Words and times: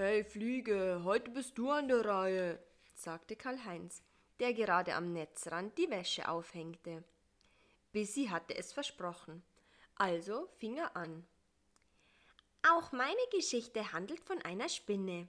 Hey 0.00 0.22
Fliege, 0.22 1.00
heute 1.02 1.28
bist 1.32 1.58
du 1.58 1.72
an 1.72 1.88
der 1.88 2.04
Reihe, 2.04 2.60
sagte 2.94 3.34
Karl-Heinz, 3.34 4.00
der 4.38 4.54
gerade 4.54 4.94
am 4.94 5.12
Netzrand 5.12 5.76
die 5.76 5.90
Wäsche 5.90 6.28
aufhängte. 6.28 7.02
Bissi 7.90 8.26
hatte 8.26 8.56
es 8.56 8.72
versprochen. 8.72 9.42
Also 9.96 10.46
fing 10.60 10.76
er 10.76 10.94
an. 10.94 11.26
Auch 12.70 12.92
meine 12.92 13.26
Geschichte 13.32 13.92
handelt 13.92 14.20
von 14.20 14.40
einer 14.42 14.68
Spinne. 14.68 15.26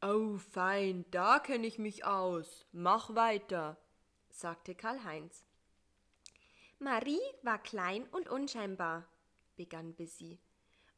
Oh, 0.00 0.38
fein, 0.38 1.04
da 1.10 1.38
kenne 1.38 1.66
ich 1.66 1.78
mich 1.78 2.06
aus. 2.06 2.64
Mach 2.72 3.14
weiter, 3.14 3.76
sagte 4.30 4.74
Karl-Heinz. 4.74 5.44
Marie 6.78 7.20
war 7.42 7.58
klein 7.58 8.08
und 8.12 8.30
unscheinbar, 8.30 9.06
begann 9.56 9.92
Bissi. 9.92 10.38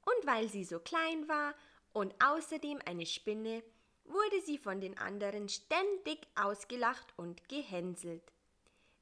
Und 0.05 0.27
weil 0.29 0.49
sie 0.49 0.63
so 0.63 0.79
klein 0.79 1.27
war 1.27 1.57
und 1.93 2.15
außerdem 2.25 2.81
eine 2.87 3.07
Spinne, 3.07 3.63
wurde 4.05 4.41
sie 4.45 4.59
von 4.59 4.81
den 4.81 4.99
anderen 4.99 5.49
ständig 5.49 6.27
ausgelacht 6.35 7.13
und 7.17 7.49
gehänselt. 7.49 8.33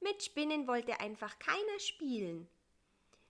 Mit 0.00 0.22
Spinnen 0.22 0.66
wollte 0.66 1.00
einfach 1.00 1.38
keiner 1.38 1.78
spielen. 1.78 2.48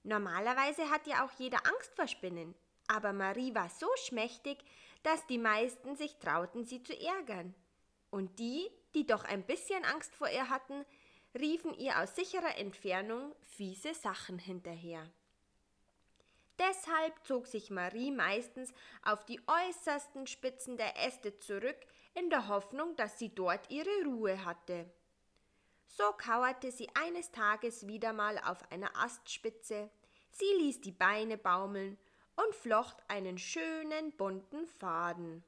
Normalerweise 0.02 0.90
hat 0.90 1.06
ja 1.06 1.24
auch 1.24 1.32
jeder 1.38 1.58
Angst 1.66 1.94
vor 1.94 2.06
Spinnen, 2.06 2.54
aber 2.88 3.12
Marie 3.12 3.54
war 3.54 3.68
so 3.68 3.88
schmächtig, 4.06 4.58
dass 5.02 5.26
die 5.26 5.38
meisten 5.38 5.96
sich 5.96 6.16
trauten, 6.18 6.64
sie 6.64 6.82
zu 6.82 6.98
ärgern. 6.98 7.54
Und 8.10 8.38
die, 8.38 8.68
die 8.94 9.06
doch 9.06 9.24
ein 9.24 9.44
bisschen 9.44 9.84
Angst 9.84 10.14
vor 10.14 10.28
ihr 10.28 10.48
hatten, 10.48 10.84
riefen 11.38 11.74
ihr 11.74 11.98
aus 12.00 12.16
sicherer 12.16 12.58
Entfernung 12.58 13.34
fiese 13.56 13.94
Sachen 13.94 14.38
hinterher. 14.38 15.08
Deshalb 16.60 17.24
zog 17.24 17.46
sich 17.46 17.70
Marie 17.70 18.10
meistens 18.10 18.74
auf 19.02 19.24
die 19.24 19.40
äußersten 19.46 20.26
Spitzen 20.26 20.76
der 20.76 21.06
Äste 21.06 21.38
zurück, 21.38 21.78
in 22.12 22.28
der 22.28 22.48
Hoffnung, 22.48 22.94
dass 22.96 23.18
sie 23.18 23.34
dort 23.34 23.70
ihre 23.70 24.04
Ruhe 24.04 24.44
hatte. 24.44 24.90
So 25.86 26.04
kauerte 26.18 26.70
sie 26.70 26.88
eines 26.94 27.30
Tages 27.32 27.86
wieder 27.86 28.12
mal 28.12 28.38
auf 28.38 28.70
einer 28.70 28.94
Astspitze, 28.94 29.90
sie 30.32 30.52
ließ 30.58 30.82
die 30.82 30.92
Beine 30.92 31.38
baumeln 31.38 31.96
und 32.36 32.54
flocht 32.54 32.96
einen 33.08 33.38
schönen 33.38 34.12
bunten 34.18 34.66
Faden. 34.66 35.42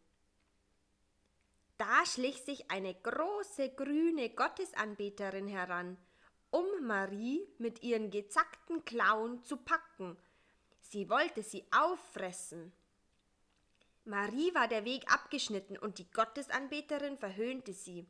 Da 1.76 2.06
schlich 2.06 2.42
sich 2.42 2.70
eine 2.70 2.94
große 2.94 3.74
grüne 3.74 4.30
Gottesanbeterin 4.30 5.48
heran, 5.48 5.98
um 6.50 6.66
Marie 6.86 7.46
mit 7.58 7.82
ihren 7.82 8.10
gezackten 8.10 8.86
Klauen 8.86 9.42
zu 9.42 9.58
packen– 9.58 10.16
Sie 10.92 11.08
wollte 11.08 11.42
sie 11.42 11.64
auffressen. 11.70 12.70
Marie 14.04 14.54
war 14.54 14.68
der 14.68 14.84
Weg 14.84 15.10
abgeschnitten 15.10 15.78
und 15.78 15.96
die 15.96 16.10
Gottesanbeterin 16.10 17.16
verhöhnte 17.16 17.72
sie. 17.72 18.04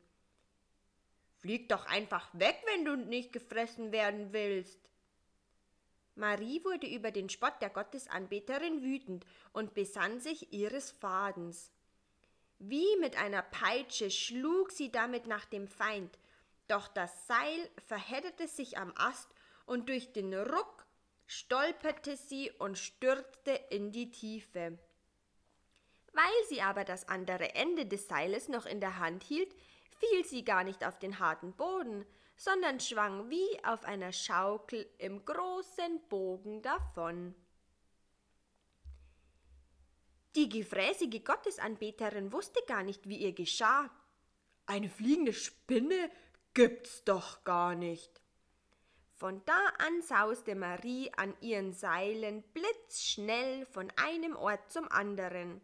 Flieg 1.37 1.69
doch 1.69 1.85
einfach 1.85 2.27
weg, 2.33 2.61
wenn 2.65 2.83
du 2.83 2.97
nicht 2.97 3.31
gefressen 3.31 3.93
werden 3.93 4.33
willst. 4.33 4.77
Marie 6.15 6.61
wurde 6.65 6.87
über 6.87 7.11
den 7.11 7.29
Spott 7.29 7.53
der 7.61 7.69
Gottesanbeterin 7.69 8.83
wütend 8.83 9.25
und 9.53 9.73
besann 9.73 10.19
sich 10.19 10.51
ihres 10.51 10.91
Fadens. 10.91 11.71
Wie 12.59 12.97
mit 12.99 13.15
einer 13.15 13.43
Peitsche 13.43 14.11
schlug 14.11 14.71
sie 14.71 14.91
damit 14.91 15.25
nach 15.25 15.45
dem 15.45 15.69
Feind, 15.69 16.19
doch 16.67 16.89
das 16.89 17.27
Seil 17.27 17.69
verhedderte 17.87 18.49
sich 18.49 18.77
am 18.77 18.91
Ast 18.97 19.29
und 19.65 19.87
durch 19.87 20.11
den 20.11 20.33
Ruck 20.33 20.83
stolperte 21.25 22.17
sie 22.17 22.51
und 22.51 22.77
stürzte 22.77 23.51
in 23.69 23.91
die 23.91 24.11
Tiefe. 24.11 24.77
Weil 26.13 26.47
sie 26.49 26.61
aber 26.61 26.83
das 26.83 27.07
andere 27.07 27.55
Ende 27.55 27.85
des 27.85 28.07
Seiles 28.07 28.47
noch 28.47 28.65
in 28.65 28.79
der 28.79 28.99
Hand 28.99 29.23
hielt, 29.23 29.53
fiel 29.97 30.25
sie 30.25 30.43
gar 30.43 30.63
nicht 30.63 30.85
auf 30.85 30.99
den 30.99 31.19
harten 31.19 31.53
Boden, 31.53 32.05
sondern 32.35 32.79
schwang 32.79 33.29
wie 33.29 33.63
auf 33.63 33.83
einer 33.85 34.11
Schaukel 34.11 34.87
im 34.97 35.23
großen 35.25 36.01
Bogen 36.09 36.61
davon. 36.61 37.35
Die 40.35 40.49
gefräßige 40.49 41.23
Gottesanbeterin 41.23 42.33
wusste 42.33 42.59
gar 42.67 42.83
nicht, 42.83 43.07
wie 43.07 43.17
ihr 43.17 43.33
geschah. 43.33 43.89
Eine 44.65 44.89
fliegende 44.89 45.33
Spinne 45.33 46.09
gibt's 46.53 47.03
doch 47.03 47.43
gar 47.43 47.75
nicht. 47.75 48.22
Von 49.23 49.41
da 49.45 49.67
an 49.77 50.01
sauste 50.01 50.53
Marie 50.53 51.09
an 51.15 51.33
ihren 51.39 51.71
Seilen 51.71 52.43
blitzschnell 52.51 53.65
von 53.67 53.89
einem 53.95 54.35
Ort 54.35 54.69
zum 54.69 54.91
anderen. 54.91 55.61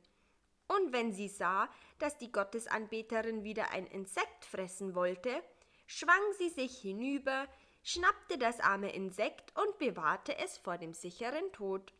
Und 0.69 0.93
wenn 0.93 1.11
sie 1.11 1.27
sah, 1.27 1.69
dass 1.97 2.17
die 2.17 2.31
Gottesanbeterin 2.31 3.43
wieder 3.43 3.71
ein 3.71 3.85
Insekt 3.87 4.45
fressen 4.45 4.95
wollte, 4.95 5.43
schwang 5.87 6.21
sie 6.37 6.47
sich 6.47 6.79
hinüber, 6.79 7.49
schnappte 7.83 8.37
das 8.37 8.61
arme 8.61 8.93
Insekt 8.93 9.51
und 9.59 9.77
bewahrte 9.77 10.37
es 10.37 10.57
vor 10.57 10.77
dem 10.77 10.93
sicheren 10.93 11.51
Tod. 11.51 11.91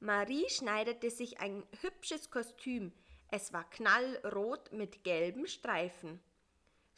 Marie 0.00 0.50
schneidete 0.50 1.10
sich 1.10 1.40
ein 1.40 1.64
hübsches 1.80 2.30
Kostüm, 2.30 2.92
es 3.30 3.54
war 3.54 3.64
knallrot 3.70 4.70
mit 4.70 5.02
gelben 5.02 5.46
Streifen. 5.46 6.20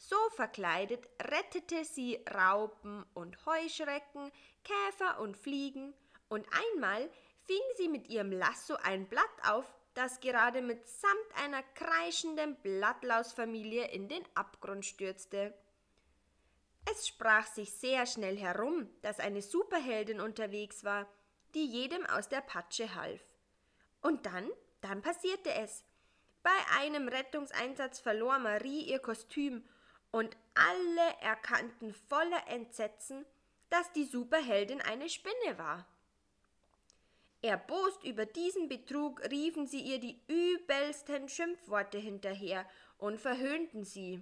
So 0.05 0.17
verkleidet 0.31 1.07
rettete 1.21 1.85
sie 1.85 2.19
Raupen 2.29 3.05
und 3.13 3.37
Heuschrecken, 3.45 4.33
Käfer 4.65 5.21
und 5.21 5.37
Fliegen, 5.37 5.93
und 6.27 6.45
einmal 6.73 7.09
fing 7.45 7.61
sie 7.77 7.87
mit 7.87 8.09
ihrem 8.09 8.33
Lasso 8.33 8.75
ein 8.83 9.07
Blatt 9.07 9.23
auf, 9.47 9.73
das 9.93 10.19
gerade 10.19 10.61
mitsamt 10.61 11.13
einer 11.41 11.63
kreischenden 11.75 12.57
Blattlausfamilie 12.57 13.87
in 13.91 14.09
den 14.09 14.23
Abgrund 14.35 14.85
stürzte. 14.85 15.53
Es 16.91 17.07
sprach 17.07 17.47
sich 17.47 17.71
sehr 17.71 18.05
schnell 18.05 18.37
herum, 18.37 18.89
dass 19.03 19.21
eine 19.21 19.41
Superheldin 19.41 20.19
unterwegs 20.19 20.83
war, 20.83 21.07
die 21.53 21.65
jedem 21.65 22.05
aus 22.07 22.27
der 22.27 22.41
Patsche 22.41 22.93
half. 22.95 23.21
Und 24.01 24.25
dann, 24.25 24.51
dann 24.81 25.01
passierte 25.01 25.53
es. 25.53 25.85
Bei 26.41 26.81
einem 26.81 27.07
Rettungseinsatz 27.07 28.01
verlor 28.01 28.37
Marie 28.39 28.81
ihr 28.81 28.99
Kostüm 28.99 29.63
und 30.13 30.37
alle 30.53 31.21
erkannten 31.21 31.91
voller 31.91 32.47
Entsetzen, 32.47 33.25
dass 33.71 33.91
die 33.93 34.05
Superheldin 34.05 34.79
eine 34.79 35.09
Spinne 35.09 35.57
war. 35.57 35.87
Erbost 37.41 38.03
über 38.03 38.27
diesen 38.27 38.69
Betrug 38.69 39.21
riefen 39.31 39.65
sie 39.65 39.81
ihr 39.81 39.99
die 39.99 40.21
übelsten 40.27 41.27
Schimpfworte 41.27 41.97
hinterher 41.97 42.69
und 42.99 43.19
verhöhnten 43.19 43.83
sie. 43.83 44.21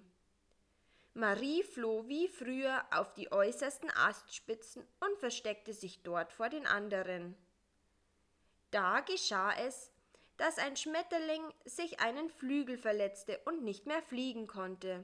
Marie 1.13 1.61
floh 1.61 2.07
wie 2.07 2.29
früher 2.29 2.85
auf 2.91 3.13
die 3.13 3.29
äußersten 3.29 3.91
Astspitzen 3.91 4.87
und 5.01 5.17
versteckte 5.19 5.73
sich 5.73 6.01
dort 6.03 6.31
vor 6.31 6.47
den 6.47 6.65
anderen. 6.65 7.35
Da 8.71 9.01
geschah 9.01 9.51
es, 9.59 9.91
dass 10.37 10.57
ein 10.57 10.77
Schmetterling 10.77 11.43
sich 11.65 11.99
einen 11.99 12.29
Flügel 12.29 12.77
verletzte 12.77 13.39
und 13.43 13.61
nicht 13.61 13.87
mehr 13.87 14.01
fliegen 14.01 14.47
konnte 14.47 15.03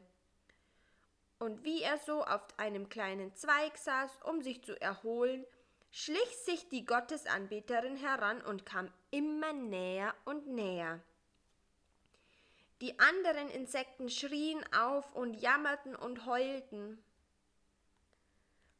und 1.40 1.64
wie 1.64 1.82
er 1.82 1.98
so 2.00 2.24
auf 2.24 2.42
einem 2.58 2.90
kleinen 2.90 3.34
Zweig 3.36 3.78
saß, 3.78 4.20
um 4.24 4.42
sich 4.42 4.64
zu 4.64 4.80
erholen, 4.82 5.46
schlich 5.92 6.38
sich 6.46 6.70
die 6.70 6.86
Gottesanbeterin 6.86 7.96
heran 7.96 8.42
und 8.42 8.66
kam 8.66 8.92
immer 9.12 9.54
näher 9.54 10.14
und 10.26 10.48
näher. 10.48 11.02
Die 12.82 13.00
anderen 13.00 13.50
Insekten 13.50 14.10
schrien 14.10 14.64
auf 14.74 15.16
und 15.16 15.34
jammerten 15.34 15.96
und 15.96 16.26
heulten. 16.26 17.04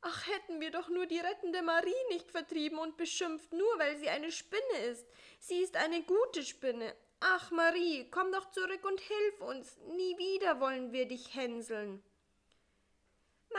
Ach, 0.02 0.28
hätten 0.28 0.62
wir 0.62 0.70
doch 0.70 0.90
nur 0.90 1.08
die 1.08 1.20
rettende 1.20 1.64
Marie 1.64 1.92
nicht 2.10 2.30
vertrieben 2.30 2.78
und 2.78 2.98
beschimpft, 2.98 3.52
nur 3.52 3.80
weil 3.80 3.98
sie 3.98 4.10
eine 4.10 4.32
Spinne 4.32 4.86
ist. 4.90 5.08
Sie 5.40 5.58
ist 5.58 5.76
eine 5.76 6.04
gute 6.04 6.44
Spinne. 6.44 6.96
Ach, 7.20 7.50
Marie, 7.50 8.08
komm 8.12 8.32
doch 8.32 8.52
zurück 8.52 8.86
und 8.86 9.00
hilf 9.00 9.42
uns. 9.42 9.76
Nie 9.88 10.18
wieder 10.20 10.60
wollen 10.60 10.92
wir 10.92 11.08
dich 11.08 11.34
hänseln. 11.34 12.04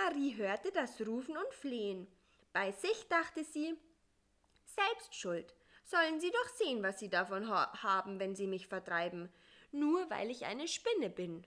Marie 0.05 0.37
hörte 0.37 0.71
das 0.73 1.01
Rufen 1.07 1.37
und 1.37 1.53
Flehen. 1.55 2.07
Bei 2.53 2.73
sich 2.73 3.09
dachte 3.09 3.45
sie, 3.45 3.77
selbst 4.65 5.15
schuld. 5.15 5.55
Sollen 5.85 6.21
sie 6.21 6.31
doch 6.31 6.49
sehen, 6.55 6.83
was 6.83 6.99
sie 6.99 7.09
davon 7.09 7.49
ha 7.49 7.73
haben, 7.83 8.21
wenn 8.21 8.37
sie 8.37 8.47
mich 8.47 8.67
vertreiben, 8.67 9.33
nur 9.73 10.09
weil 10.11 10.31
ich 10.31 10.45
eine 10.45 10.69
Spinne 10.69 11.09
bin. 11.09 11.47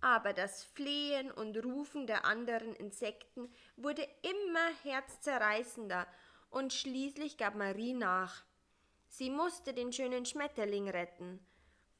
Aber 0.00 0.32
das 0.32 0.64
Flehen 0.64 1.30
und 1.30 1.62
Rufen 1.62 2.06
der 2.06 2.24
anderen 2.24 2.74
Insekten 2.74 3.52
wurde 3.76 4.08
immer 4.22 4.68
herzzerreißender, 4.82 6.06
und 6.48 6.72
schließlich 6.72 7.36
gab 7.36 7.54
Marie 7.54 7.94
nach. 7.94 8.42
Sie 9.06 9.30
musste 9.30 9.72
den 9.72 9.92
schönen 9.92 10.26
Schmetterling 10.26 10.88
retten. 10.88 11.38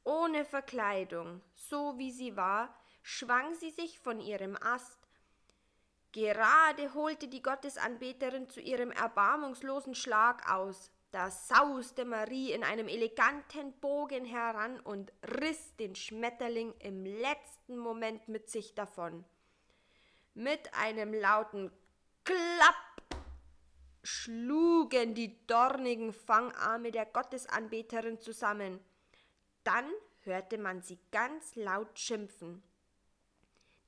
Ohne 0.03 0.45
Verkleidung, 0.45 1.41
so 1.55 1.99
wie 1.99 2.11
sie 2.11 2.37
war, 2.37 2.80
schwang 3.03 3.55
sie 3.55 3.71
sich 3.71 3.99
von 3.99 4.21
ihrem 4.21 4.57
Ast. 4.61 4.99
Gerade 6.13 6.95
holte 6.95 7.29
die 7.29 7.43
Gottesanbeterin 7.43 8.49
zu 8.49 8.61
ihrem 8.61 8.91
erbarmungslosen 8.91 9.95
Schlag 9.95 10.51
aus. 10.51 10.91
Da 11.13 11.31
sauste 11.31 12.05
Marie 12.05 12.53
in 12.53 12.63
einem 12.63 12.87
eleganten 12.87 13.73
Bogen 13.81 14.25
heran 14.25 14.79
und 14.81 15.13
riss 15.41 15.75
den 15.77 15.95
Schmetterling 15.95 16.73
im 16.79 17.05
letzten 17.05 17.77
Moment 17.77 18.29
mit 18.29 18.49
sich 18.49 18.75
davon. 18.75 19.25
Mit 20.35 20.73
einem 20.75 21.13
lauten 21.13 21.73
Klapp 22.25 23.21
schlugen 24.03 25.15
die 25.15 25.47
dornigen 25.47 26.13
Fangarme 26.13 26.93
der 26.93 27.07
Gottesanbeterin 27.07 28.21
zusammen. 28.21 28.81
Dann 29.65 29.91
hörte 30.21 30.59
man 30.59 30.83
sie 30.83 30.99
ganz 31.11 31.57
laut 31.57 31.99
schimpfen. 31.99 32.63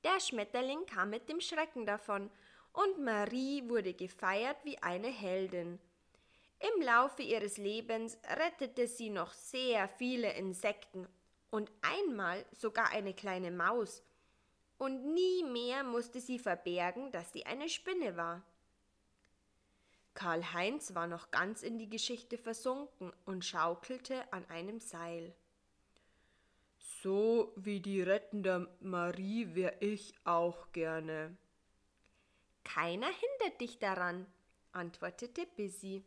Der 0.03 0.19
Schmetterling 0.19 0.85
kam 0.85 1.09
mit 1.09 1.29
dem 1.29 1.39
Schrecken 1.39 1.85
davon, 1.85 2.29
und 2.73 3.03
Marie 3.03 3.67
wurde 3.69 3.93
gefeiert 3.93 4.57
wie 4.63 4.77
eine 4.79 5.07
Heldin. 5.07 5.79
Im 6.59 6.81
Laufe 6.81 7.21
ihres 7.21 7.57
Lebens 7.57 8.17
rettete 8.27 8.87
sie 8.87 9.09
noch 9.09 9.31
sehr 9.33 9.87
viele 9.87 10.33
Insekten 10.33 11.07
und 11.51 11.71
einmal 11.81 12.45
sogar 12.51 12.89
eine 12.89 13.13
kleine 13.13 13.51
Maus, 13.51 14.01
und 14.77 15.13
nie 15.13 15.43
mehr 15.43 15.83
musste 15.83 16.19
sie 16.19 16.39
verbergen, 16.39 17.11
dass 17.11 17.31
sie 17.31 17.45
eine 17.45 17.69
Spinne 17.69 18.17
war. 18.17 18.41
Karl 20.13 20.53
Heinz 20.53 20.93
war 20.93 21.07
noch 21.07 21.31
ganz 21.31 21.63
in 21.63 21.77
die 21.77 21.89
Geschichte 21.89 22.37
versunken 22.37 23.13
und 23.25 23.45
schaukelte 23.45 24.31
an 24.31 24.45
einem 24.49 24.79
Seil. 24.79 25.33
So 27.03 27.51
wie 27.57 27.81
die 27.81 28.01
rettende 28.01 28.69
Marie 28.79 29.55
wär 29.55 29.81
ich 29.81 30.13
auch 30.23 30.71
gerne. 30.71 31.35
Keiner 32.63 33.07
hindert 33.07 33.59
dich 33.59 33.77
daran, 33.77 34.25
antwortete 34.71 35.45
Bissy. 35.57 36.05